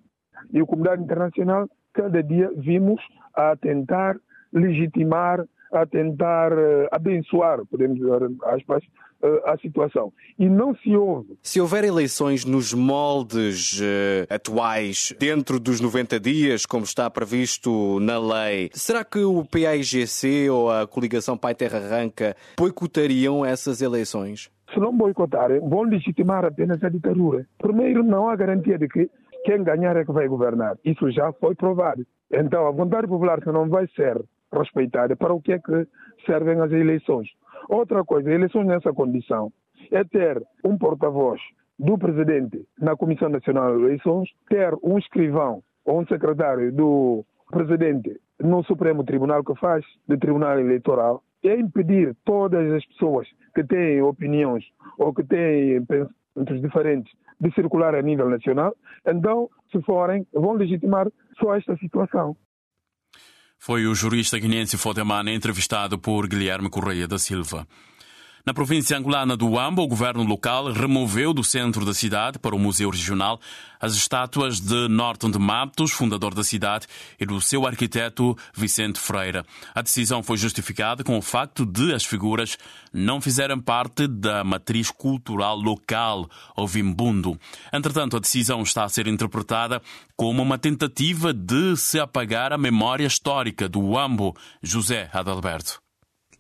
e 0.52 0.60
a 0.60 0.66
comunidade 0.66 1.02
internacional 1.02 1.66
cada 1.94 2.22
dia 2.22 2.50
vimos 2.56 3.00
a 3.34 3.56
tentar 3.56 4.16
legitimar 4.52 5.44
a 5.72 5.84
tentar 5.84 6.52
uh, 6.52 6.88
abençoar, 6.92 7.64
podemos 7.66 7.98
dizer, 7.98 8.30
aspas, 8.44 8.84
a 9.44 9.56
situação. 9.58 10.12
E 10.38 10.48
não 10.48 10.74
se 10.76 10.94
ouve. 10.94 11.38
Se 11.42 11.60
houver 11.60 11.84
eleições 11.84 12.44
nos 12.44 12.72
moldes 12.72 13.80
uh, 13.80 14.34
atuais, 14.34 15.14
dentro 15.18 15.58
dos 15.58 15.80
90 15.80 16.20
dias, 16.20 16.66
como 16.66 16.84
está 16.84 17.08
previsto 17.10 17.98
na 18.00 18.18
lei, 18.18 18.70
será 18.72 19.04
que 19.04 19.18
o 19.18 19.44
PAIGC 19.44 20.48
ou 20.50 20.70
a 20.70 20.86
coligação 20.86 21.36
Pai 21.36 21.54
Terra 21.54 21.78
Arranca 21.78 22.36
boicotariam 22.58 23.44
essas 23.44 23.80
eleições? 23.80 24.50
Se 24.72 24.80
não 24.80 24.96
boicotarem, 24.96 25.60
vão 25.60 25.82
legitimar 25.82 26.44
apenas 26.44 26.82
a 26.82 26.88
ditadura. 26.88 27.46
Primeiro, 27.58 28.02
não 28.02 28.28
há 28.28 28.36
garantia 28.36 28.78
de 28.78 28.88
que 28.88 29.08
quem 29.44 29.62
ganhar 29.62 29.96
é 29.96 30.04
que 30.04 30.12
vai 30.12 30.26
governar. 30.26 30.76
Isso 30.84 31.10
já 31.10 31.32
foi 31.34 31.54
provado. 31.54 32.04
Então, 32.32 32.66
a 32.66 32.72
vontade 32.72 33.06
popular 33.06 33.40
que 33.40 33.52
não 33.52 33.68
vai 33.68 33.86
ser 33.94 34.20
respeitada, 34.52 35.14
para 35.16 35.32
o 35.32 35.40
que 35.40 35.52
é 35.52 35.58
que 35.58 35.86
servem 36.24 36.60
as 36.60 36.72
eleições? 36.72 37.28
Outra 37.68 38.04
coisa, 38.04 38.30
eleições 38.30 38.66
nessa 38.66 38.92
condição 38.92 39.52
é 39.90 40.04
ter 40.04 40.42
um 40.64 40.78
porta-voz 40.78 41.40
do 41.78 41.98
presidente 41.98 42.66
na 42.80 42.96
Comissão 42.96 43.28
Nacional 43.28 43.76
de 43.76 43.84
Eleições, 43.84 44.30
ter 44.48 44.74
um 44.82 44.98
escrivão 44.98 45.62
ou 45.84 46.00
um 46.00 46.06
secretário 46.06 46.72
do 46.72 47.24
presidente 47.50 48.20
no 48.40 48.62
Supremo 48.64 49.04
Tribunal 49.04 49.44
que 49.44 49.54
faz 49.56 49.84
de 50.08 50.16
Tribunal 50.16 50.58
Eleitoral, 50.58 51.22
é 51.44 51.54
impedir 51.54 52.16
todas 52.24 52.72
as 52.72 52.84
pessoas 52.86 53.28
que 53.54 53.62
têm 53.64 54.02
opiniões 54.02 54.64
ou 54.98 55.14
que 55.14 55.22
têm 55.24 55.84
pensamentos 55.84 56.60
diferentes 56.60 57.12
de 57.40 57.52
circular 57.52 57.94
a 57.94 58.02
nível 58.02 58.28
nacional, 58.28 58.74
então, 59.06 59.48
se 59.70 59.80
forem, 59.82 60.26
vão 60.32 60.54
legitimar 60.54 61.06
só 61.38 61.54
esta 61.54 61.76
situação. 61.76 62.36
Foi 63.58 63.86
o 63.86 63.94
jurista 63.94 64.38
guinense 64.38 64.76
Fodemana 64.76 65.32
entrevistado 65.32 65.98
por 65.98 66.28
Guilherme 66.28 66.70
Correia 66.70 67.08
da 67.08 67.18
Silva. 67.18 67.66
Na 68.46 68.54
província 68.54 68.96
angolana 68.96 69.36
do 69.36 69.48
Uambo, 69.48 69.82
o 69.82 69.88
governo 69.88 70.22
local 70.22 70.70
removeu 70.70 71.34
do 71.34 71.42
centro 71.42 71.84
da 71.84 71.92
cidade 71.92 72.38
para 72.38 72.54
o 72.54 72.58
Museu 72.60 72.88
Regional 72.88 73.40
as 73.80 73.94
estátuas 73.94 74.60
de 74.60 74.86
Norton 74.86 75.32
de 75.32 75.38
Matos, 75.38 75.90
fundador 75.90 76.32
da 76.32 76.44
cidade, 76.44 76.86
e 77.18 77.26
do 77.26 77.40
seu 77.40 77.66
arquiteto 77.66 78.38
Vicente 78.54 79.00
Freira. 79.00 79.44
A 79.74 79.82
decisão 79.82 80.22
foi 80.22 80.36
justificada 80.36 81.02
com 81.02 81.18
o 81.18 81.22
facto 81.22 81.66
de 81.66 81.92
as 81.92 82.04
figuras 82.04 82.56
não 82.92 83.20
fizerem 83.20 83.60
parte 83.60 84.06
da 84.06 84.44
matriz 84.44 84.92
cultural 84.92 85.56
local, 85.56 86.30
ou 86.56 86.68
Vimbundo. 86.68 87.36
Entretanto, 87.72 88.16
a 88.16 88.20
decisão 88.20 88.62
está 88.62 88.84
a 88.84 88.88
ser 88.88 89.08
interpretada 89.08 89.82
como 90.16 90.40
uma 90.40 90.56
tentativa 90.56 91.34
de 91.34 91.76
se 91.76 91.98
apagar 91.98 92.52
a 92.52 92.58
memória 92.58 93.06
histórica 93.08 93.68
do 93.68 93.80
Uambo, 93.80 94.36
José 94.62 95.10
Adalberto. 95.12 95.85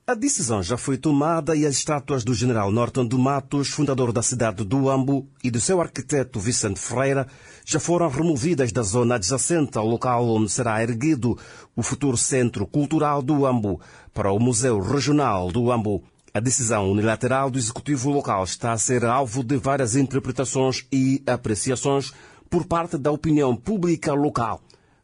A 0.08 0.14
decisão 0.14 0.62
já 0.62 0.76
foi 0.76 0.96
tomada 0.96 1.56
e 1.56 1.66
as 1.66 1.74
estátuas 1.74 2.22
do 2.22 2.32
general 2.32 2.70
Norton 2.70 3.04
de 3.08 3.16
Matos, 3.16 3.66
fundador 3.66 4.12
da 4.12 4.22
cidade 4.22 4.62
do 4.62 4.88
Ambo, 4.88 5.26
e 5.42 5.50
do 5.50 5.60
seu 5.60 5.80
arquiteto 5.80 6.38
Vicente 6.38 6.78
Ferreira, 6.78 7.26
já 7.64 7.80
foram 7.80 8.08
removidas 8.08 8.70
da 8.70 8.82
zona 8.84 9.16
adjacente 9.16 9.76
ao 9.76 9.84
local 9.84 10.28
onde 10.28 10.48
será 10.48 10.80
erguido 10.80 11.36
o 11.74 11.82
futuro 11.82 12.16
Centro 12.16 12.68
Cultural 12.68 13.20
do 13.20 13.44
Ambo 13.44 13.80
para 14.14 14.30
o 14.30 14.38
Museu 14.38 14.78
Regional 14.78 15.50
do 15.50 15.72
Ambo. 15.72 16.04
A 16.32 16.38
decisão 16.38 16.88
unilateral 16.88 17.50
do 17.50 17.58
executivo 17.58 18.08
local 18.08 18.44
está 18.44 18.70
a 18.70 18.78
ser 18.78 19.04
alvo 19.04 19.42
de 19.42 19.56
várias 19.56 19.96
interpretações 19.96 20.86
e 20.92 21.20
apreciações 21.26 22.12
por 22.48 22.64
parte 22.64 22.96
da 22.96 23.10
opinião 23.10 23.56
pública 23.56 24.12
local. 24.12 24.60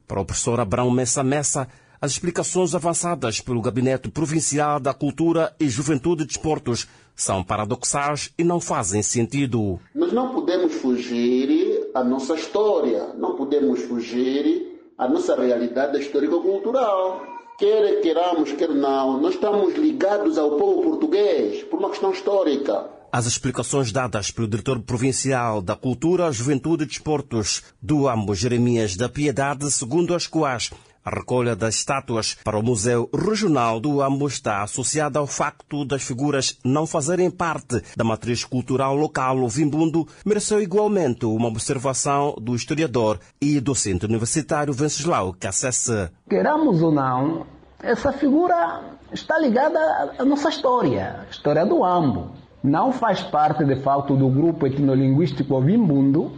Para 0.06 0.20
o 0.20 0.24
professor 0.24 0.60
Abrão 0.60 0.92
Messa 0.92 1.24
Messa, 1.24 1.66
as 2.02 2.10
explicações 2.10 2.74
avançadas 2.74 3.40
pelo 3.40 3.62
Gabinete 3.62 4.10
Provincial 4.10 4.80
da 4.80 4.92
Cultura 4.92 5.54
e 5.60 5.68
Juventude 5.68 6.24
e 6.24 6.26
Desportos 6.26 6.88
são 7.14 7.44
paradoxais 7.44 8.32
e 8.36 8.42
não 8.42 8.58
fazem 8.58 9.04
sentido. 9.04 9.78
Nós 9.94 10.12
não 10.12 10.34
podemos 10.34 10.74
fugir 10.74 11.90
à 11.94 12.02
nossa 12.02 12.34
história, 12.34 13.14
não 13.16 13.36
podemos 13.36 13.82
fugir 13.82 14.80
à 14.98 15.06
nossa 15.06 15.40
realidade 15.40 15.96
histórico-cultural. 16.00 17.22
Quer 17.56 18.00
queiramos, 18.00 18.50
quer 18.50 18.70
não, 18.70 19.20
nós 19.20 19.34
estamos 19.34 19.76
ligados 19.76 20.36
ao 20.38 20.56
povo 20.58 20.82
português 20.82 21.62
por 21.62 21.78
uma 21.78 21.90
questão 21.90 22.10
histórica. 22.10 22.90
As 23.12 23.26
explicações 23.26 23.92
dadas 23.92 24.32
pelo 24.32 24.48
diretor 24.48 24.80
provincial 24.80 25.62
da 25.62 25.76
Cultura, 25.76 26.32
Juventude 26.32 26.82
e 26.82 26.86
Desportos 26.86 27.62
do 27.80 28.08
AMBO, 28.08 28.34
Jeremias 28.34 28.96
da 28.96 29.08
Piedade, 29.08 29.70
segundo 29.70 30.14
as 30.14 30.26
quais 30.26 30.70
a 31.04 31.10
recolha 31.10 31.56
das 31.56 31.74
estátuas 31.74 32.36
para 32.44 32.58
o 32.58 32.62
Museu 32.62 33.10
Regional 33.12 33.80
do 33.80 34.00
Ambo 34.00 34.26
está 34.26 34.62
associada 34.62 35.18
ao 35.18 35.26
facto 35.26 35.84
das 35.84 36.02
figuras 36.02 36.58
não 36.64 36.86
fazerem 36.86 37.30
parte 37.30 37.82
da 37.96 38.04
matriz 38.04 38.44
cultural 38.44 38.94
local 38.94 39.48
Vimbundo, 39.48 40.06
mereceu 40.24 40.60
igualmente 40.60 41.26
uma 41.26 41.48
observação 41.48 42.34
do 42.40 42.54
historiador 42.54 43.18
e 43.40 43.60
docente 43.60 44.04
universitário 44.04 44.72
Venceslau 44.72 45.34
Cassese. 45.38 46.10
Queramos 46.28 46.82
ou 46.82 46.92
não, 46.92 47.46
essa 47.82 48.12
figura 48.12 48.80
está 49.12 49.38
ligada 49.38 50.14
à 50.18 50.24
nossa 50.24 50.48
história, 50.48 51.20
a 51.26 51.30
história 51.30 51.66
do 51.66 51.84
Ambo. 51.84 52.30
Não 52.62 52.92
faz 52.92 53.22
parte, 53.22 53.64
de 53.64 53.76
fato, 53.82 54.16
do 54.16 54.28
grupo 54.28 54.66
etnolinguístico 54.66 55.60
Vimbundo, 55.60 56.32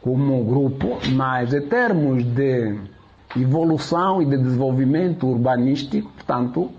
como 0.00 0.44
grupo, 0.44 0.98
mas 1.12 1.54
em 1.54 1.68
termos 1.68 2.24
de 2.24 2.76
evolução 3.36 4.22
e 4.22 4.26
de 4.26 4.38
desenvolvimento 4.38 5.26
urbanístico, 5.26 6.10
portanto, 6.12 6.70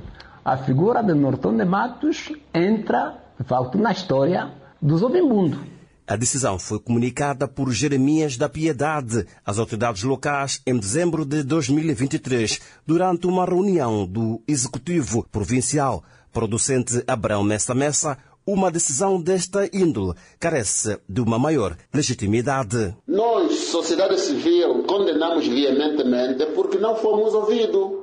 a 0.43 0.57
figura 0.57 1.03
de 1.03 1.13
Norton 1.13 1.55
de 1.55 1.65
Matos 1.65 2.31
entra, 2.53 3.17
de 3.39 3.45
facto, 3.45 3.77
na 3.77 3.91
história 3.91 4.51
do 4.81 4.97
Zobimbundo. 4.97 5.59
A 6.07 6.15
decisão 6.15 6.57
foi 6.57 6.79
comunicada 6.79 7.47
por 7.47 7.71
Jeremias 7.71 8.35
da 8.35 8.49
Piedade 8.49 9.27
às 9.45 9.59
autoridades 9.59 10.01
locais 10.01 10.59
em 10.65 10.75
dezembro 10.75 11.23
de 11.23 11.43
2023, 11.43 12.59
durante 12.83 13.27
uma 13.27 13.45
reunião 13.45 14.07
do 14.07 14.41
Executivo 14.47 15.23
Provincial. 15.31 16.03
Producente 16.33 17.03
Abrão 17.07 17.43
Messa 17.43 17.75
Messa, 17.75 18.17
uma 18.53 18.71
decisão 18.71 19.21
desta 19.21 19.69
índole 19.71 20.13
carece 20.39 20.99
de 21.07 21.21
uma 21.21 21.37
maior 21.37 21.77
legitimidade. 21.93 22.95
Nós, 23.07 23.53
sociedade 23.59 24.19
civil, 24.19 24.83
condenamos 24.83 25.47
veementemente 25.47 26.45
porque 26.55 26.77
não 26.77 26.95
fomos 26.95 27.33
ouvidos. 27.33 27.99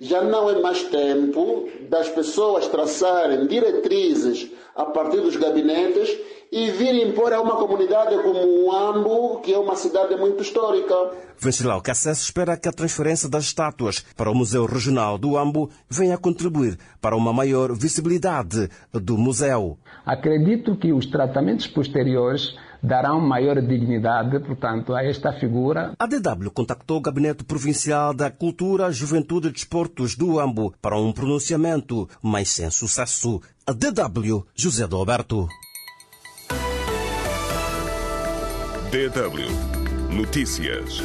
Já 0.00 0.22
não 0.22 0.48
é 0.48 0.60
mais 0.60 0.84
tempo 0.84 1.68
das 1.90 2.08
pessoas 2.08 2.68
traçarem 2.68 3.48
diretrizes 3.48 4.48
a 4.78 4.86
partir 4.86 5.20
dos 5.20 5.36
gabinetes 5.36 6.08
e 6.50 6.70
vir 6.70 6.94
impor 7.06 7.32
a 7.32 7.40
uma 7.40 7.56
comunidade 7.56 8.16
como 8.22 8.64
o 8.64 8.72
Ambo, 8.72 9.40
que 9.40 9.52
é 9.52 9.58
uma 9.58 9.76
cidade 9.76 10.16
muito 10.16 10.40
histórica. 10.42 10.94
Venceslau 11.36 11.82
Cassés 11.82 12.18
espera 12.18 12.56
que 12.56 12.68
a 12.68 12.72
transferência 12.72 13.28
das 13.28 13.44
estátuas 13.44 14.04
para 14.16 14.30
o 14.30 14.34
Museu 14.34 14.64
Regional 14.64 15.18
do 15.18 15.36
Ambo 15.36 15.68
venha 15.90 16.14
a 16.14 16.18
contribuir 16.18 16.78
para 17.00 17.16
uma 17.16 17.32
maior 17.32 17.74
visibilidade 17.74 18.68
do 18.92 19.18
museu. 19.18 19.76
Acredito 20.06 20.76
que 20.76 20.92
os 20.92 21.06
tratamentos 21.06 21.66
posteriores 21.66 22.56
darão 22.82 23.20
maior 23.20 23.60
dignidade, 23.60 24.38
portanto, 24.40 24.94
a 24.94 25.04
esta 25.04 25.32
figura. 25.32 25.92
A 25.98 26.06
DW 26.06 26.50
contactou 26.52 26.98
o 26.98 27.00
Gabinete 27.00 27.44
Provincial 27.44 28.14
da 28.14 28.30
Cultura, 28.30 28.90
Juventude 28.92 29.48
e 29.48 29.52
Desportos 29.52 30.16
do 30.16 30.38
Ambo 30.38 30.74
para 30.80 30.98
um 30.98 31.12
pronunciamento, 31.12 32.08
mas 32.22 32.48
sem 32.50 32.70
sucesso. 32.70 33.40
A 33.66 33.72
DW, 33.72 34.44
José 34.54 34.86
do 34.86 34.96
Alberto. 34.96 35.48
DW 38.90 39.78
Notícias. 40.10 41.02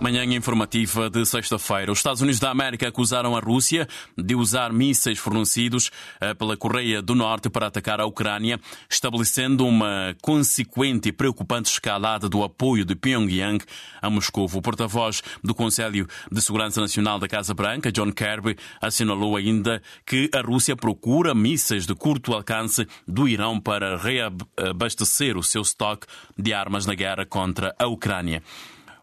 Manhã 0.00 0.24
informativa 0.24 1.08
de 1.08 1.24
sexta-feira. 1.24 1.90
Os 1.90 1.98
Estados 1.98 2.20
Unidos 2.20 2.40
da 2.40 2.50
América 2.50 2.88
acusaram 2.88 3.36
a 3.36 3.40
Rússia 3.40 3.88
de 4.18 4.34
usar 4.34 4.72
mísseis 4.72 5.18
fornecidos 5.18 5.90
eh, 6.20 6.34
pela 6.34 6.56
Coreia 6.56 7.00
do 7.00 7.14
Norte 7.14 7.48
para 7.48 7.68
atacar 7.68 8.00
a 8.00 8.04
Ucrânia, 8.04 8.60
estabelecendo 8.90 9.64
uma 9.64 10.14
consequente 10.20 11.08
e 11.08 11.12
preocupante 11.12 11.70
escalada 11.70 12.28
do 12.28 12.42
apoio 12.42 12.84
de 12.84 12.96
Pyongyang 12.96 13.64
a 14.02 14.10
Moscou. 14.10 14.50
O 14.52 14.60
porta-voz 14.60 15.22
do 15.42 15.54
Conselho 15.54 16.08
de 16.30 16.42
Segurança 16.42 16.80
Nacional 16.80 17.18
da 17.18 17.28
Casa 17.28 17.54
Branca, 17.54 17.92
John 17.92 18.12
Kirby, 18.12 18.56
assinalou 18.80 19.36
ainda 19.36 19.80
que 20.04 20.28
a 20.34 20.40
Rússia 20.40 20.76
procura 20.76 21.34
mísseis 21.34 21.86
de 21.86 21.94
curto 21.94 22.34
alcance 22.34 22.86
do 23.06 23.28
Irão 23.28 23.60
para 23.60 23.96
reabastecer 23.96 25.38
o 25.38 25.42
seu 25.42 25.62
estoque 25.62 26.06
de 26.36 26.52
armas 26.52 26.84
na 26.84 26.94
guerra 26.94 27.24
contra 27.24 27.74
a 27.78 27.86
Ucrânia. 27.86 28.42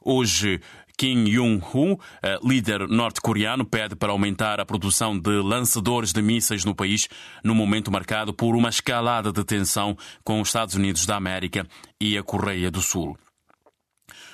Hoje, 0.04 0.60
Kim 1.02 1.24
Jong-un, 1.24 1.98
eh, 2.22 2.38
líder 2.44 2.88
norte-coreano, 2.88 3.66
pede 3.66 3.96
para 3.96 4.12
aumentar 4.12 4.60
a 4.60 4.66
produção 4.68 5.18
de 5.18 5.42
lançadores 5.42 6.14
de 6.14 6.22
mísseis 6.22 6.64
no 6.64 6.76
país, 6.76 7.08
num 7.44 7.56
momento 7.56 7.92
marcado 7.92 8.32
por 8.32 8.56
uma 8.56 8.70
escalada 8.70 9.32
de 9.32 9.44
tensão 9.44 9.98
com 10.24 10.40
os 10.40 10.50
Estados 10.50 10.76
Unidos 10.76 11.08
da 11.08 11.16
América 11.16 11.66
e 12.00 12.20
a 12.20 12.22
Coreia 12.22 12.70
do 12.70 12.84
Sul. 12.84 13.18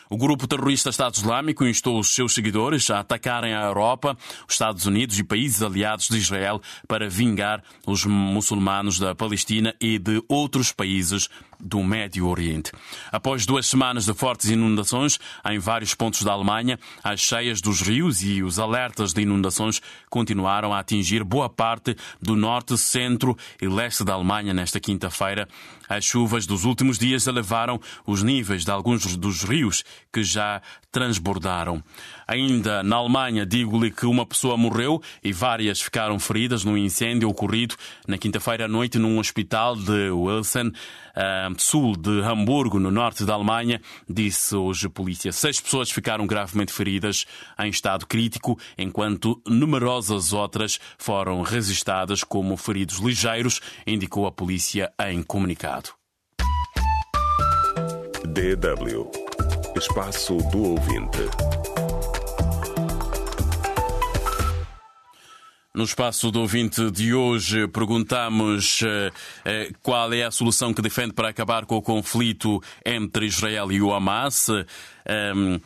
O 0.09 0.17
grupo 0.17 0.47
terrorista 0.47 0.89
Estado 0.89 1.15
Islâmico 1.15 1.65
instou 1.65 1.99
os 1.99 2.13
seus 2.13 2.33
seguidores 2.33 2.89
a 2.89 2.99
atacarem 2.99 3.53
a 3.53 3.63
Europa, 3.63 4.17
os 4.47 4.53
Estados 4.53 4.85
Unidos 4.85 5.19
e 5.19 5.23
países 5.23 5.61
aliados 5.61 6.07
de 6.07 6.17
Israel 6.17 6.61
para 6.87 7.09
vingar 7.09 7.61
os 7.85 8.05
muçulmanos 8.05 8.99
da 8.99 9.13
Palestina 9.13 9.75
e 9.81 9.99
de 9.99 10.23
outros 10.29 10.71
países 10.71 11.27
do 11.59 11.83
Médio 11.83 12.27
Oriente. 12.27 12.71
Após 13.11 13.45
duas 13.45 13.65
semanas 13.65 14.05
de 14.05 14.13
fortes 14.13 14.49
inundações 14.49 15.19
em 15.49 15.59
vários 15.59 15.93
pontos 15.93 16.21
da 16.23 16.31
Alemanha, 16.31 16.79
as 17.03 17.19
cheias 17.19 17.61
dos 17.61 17.81
rios 17.81 18.23
e 18.23 18.43
os 18.43 18.59
alertas 18.59 19.11
de 19.11 19.21
inundações 19.21 19.81
continuaram 20.09 20.73
a 20.73 20.79
atingir 20.79 21.23
boa 21.23 21.49
parte 21.49 21.95
do 22.21 22.35
norte, 22.35 22.77
centro 22.77 23.35
e 23.61 23.67
leste 23.67 24.03
da 24.03 24.13
Alemanha 24.13 24.53
nesta 24.53 24.79
quinta-feira. 24.79 25.47
As 25.89 26.03
chuvas 26.03 26.45
dos 26.45 26.65
últimos 26.65 26.99
dias 26.99 27.27
elevaram 27.27 27.79
os 28.05 28.21
níveis 28.21 28.63
de 28.63 28.71
alguns 28.71 29.15
dos 29.15 29.43
rios 29.43 29.83
que 30.11 30.23
já 30.23 30.61
transbordaram. 30.91 31.83
Ainda 32.27 32.81
na 32.83 32.95
Alemanha, 32.95 33.45
digo-lhe 33.45 33.91
que 33.91 34.05
uma 34.05 34.25
pessoa 34.25 34.57
morreu 34.57 35.01
e 35.23 35.31
várias 35.31 35.81
ficaram 35.81 36.19
feridas 36.19 36.63
num 36.63 36.77
incêndio 36.77 37.29
ocorrido 37.29 37.75
na 38.07 38.17
quinta-feira 38.17 38.65
à 38.65 38.67
noite 38.67 38.97
num 38.97 39.19
hospital 39.19 39.75
de 39.75 40.09
Wilson, 40.09 40.71
sul 41.57 41.95
de 41.95 42.21
Hamburgo, 42.21 42.79
no 42.79 42.91
norte 42.91 43.25
da 43.25 43.33
Alemanha, 43.33 43.81
disse 44.07 44.55
hoje 44.55 44.87
a 44.87 44.89
polícia. 44.89 45.31
Seis 45.31 45.59
pessoas 45.59 45.91
ficaram 45.91 46.25
gravemente 46.27 46.73
feridas 46.73 47.25
em 47.59 47.69
estado 47.69 48.05
crítico, 48.05 48.59
enquanto 48.77 49.41
numerosas 49.47 50.33
outras 50.33 50.79
foram 50.97 51.41
registadas 51.41 52.23
como 52.23 52.57
feridos 52.57 52.97
ligeiros, 52.97 53.61
indicou 53.85 54.25
a 54.27 54.31
polícia 54.31 54.91
em 54.99 55.23
comunicado. 55.23 55.89
DW 58.25 59.26
Espaço 59.77 60.37
do 60.37 60.71
Ouvinte. 60.71 61.19
No 65.77 65.83
espaço 65.83 66.31
do 66.31 66.39
ouvinte 66.39 66.89
de 66.89 67.13
hoje, 67.13 67.67
perguntamos 67.67 68.81
eh, 68.81 69.11
eh, 69.45 69.71
qual 69.83 70.11
é 70.11 70.23
a 70.23 70.31
solução 70.31 70.73
que 70.73 70.81
defende 70.81 71.13
para 71.13 71.29
acabar 71.29 71.67
com 71.67 71.77
o 71.77 71.81
conflito 71.83 72.59
entre 72.83 73.27
Israel 73.27 73.71
e 73.71 73.79
o 73.79 73.93
Hamas. 73.93 74.49
Um, 74.49 75.59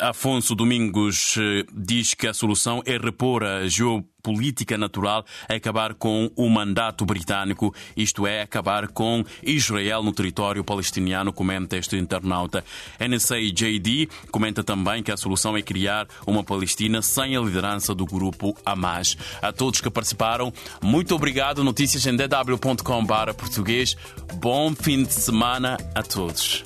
Afonso 0.00 0.54
Domingos 0.54 1.36
eh, 1.38 1.64
diz 1.72 2.14
que 2.14 2.26
a 2.26 2.34
solução 2.34 2.82
é 2.84 2.96
repor 2.96 3.42
a 3.42 3.66
geopolítica 3.66 4.78
natural, 4.78 5.24
acabar 5.48 5.94
com 5.94 6.30
o 6.34 6.48
mandato 6.48 7.04
britânico, 7.04 7.74
isto 7.96 8.26
é, 8.26 8.42
acabar 8.42 8.88
com 8.88 9.24
Israel 9.42 10.02
no 10.02 10.12
território 10.12 10.64
palestiniano, 10.64 11.32
comenta 11.32 11.76
este 11.76 11.96
internauta. 11.96 12.64
NSA-JD 12.98 14.08
comenta 14.30 14.64
também 14.64 15.02
que 15.02 15.12
a 15.12 15.16
solução 15.16 15.56
é 15.56 15.62
criar 15.62 16.06
uma 16.26 16.42
Palestina 16.42 17.02
sem 17.02 17.36
a 17.36 17.40
liderança 17.40 17.94
do 17.94 18.06
grupo 18.06 18.56
Hamas. 18.64 19.16
A 19.42 19.52
todos 19.52 19.80
que 19.80 19.90
participaram, 19.90 20.52
muito 20.82 21.14
obrigado. 21.14 21.62
Notícias 21.62 22.06
em 22.06 22.16
dw.com.br 22.16 23.34
português. 23.36 23.96
Bom 24.40 24.74
fim 24.74 25.04
de 25.04 25.12
semana 25.12 25.76
a 25.94 26.02
todos. 26.02 26.64